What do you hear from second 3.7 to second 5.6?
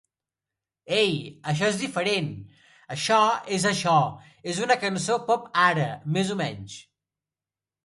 això és una cançó pop